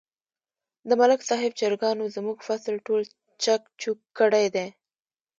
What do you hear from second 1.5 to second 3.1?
چرگانو زموږ فصل ټول